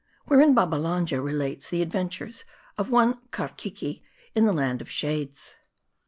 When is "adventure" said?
1.83-2.31